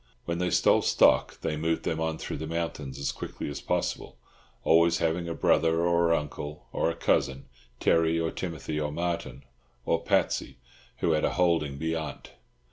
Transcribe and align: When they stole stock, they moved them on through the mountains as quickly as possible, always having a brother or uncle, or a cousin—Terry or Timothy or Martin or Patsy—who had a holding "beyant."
When 0.25 0.39
they 0.39 0.49
stole 0.49 0.81
stock, 0.81 1.39
they 1.41 1.55
moved 1.55 1.83
them 1.83 1.99
on 1.99 2.17
through 2.17 2.37
the 2.37 2.47
mountains 2.47 2.97
as 2.97 3.11
quickly 3.11 3.51
as 3.51 3.61
possible, 3.61 4.17
always 4.63 4.97
having 4.97 5.29
a 5.29 5.35
brother 5.35 5.81
or 5.81 6.11
uncle, 6.11 6.65
or 6.71 6.89
a 6.89 6.95
cousin—Terry 6.95 8.19
or 8.19 8.31
Timothy 8.31 8.79
or 8.79 8.91
Martin 8.91 9.43
or 9.85 10.01
Patsy—who 10.01 11.11
had 11.11 11.23
a 11.23 11.33
holding 11.33 11.77
"beyant." 11.77 12.31